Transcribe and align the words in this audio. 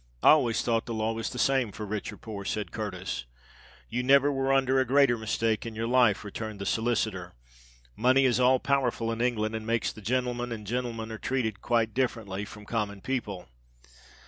"I 0.23 0.29
always 0.29 0.63
thought 0.63 0.87
the 0.87 0.95
law 0.95 1.13
was 1.13 1.29
the 1.29 1.37
same 1.37 1.71
for 1.71 1.85
rich 1.85 2.11
or 2.11 2.17
poor," 2.17 2.43
said 2.43 2.71
Curtis. 2.71 3.25
"You 3.87 4.01
never 4.01 4.31
were 4.31 4.51
under 4.51 4.79
a 4.79 4.83
greater 4.83 5.15
mistake 5.15 5.63
in 5.63 5.75
your 5.75 5.85
life," 5.85 6.23
returned 6.25 6.57
the 6.57 6.65
solicitor. 6.65 7.33
"Money 7.95 8.25
is 8.25 8.39
all 8.39 8.57
powerful 8.57 9.11
in 9.11 9.21
England, 9.21 9.53
and 9.53 9.67
makes 9.67 9.91
the 9.91 10.01
gentleman; 10.01 10.51
and 10.51 10.65
gentlemen 10.65 11.11
are 11.11 11.19
treated 11.19 11.61
quite 11.61 11.93
differently 11.93 12.45
from 12.45 12.65
common 12.65 13.01
people. 13.01 13.47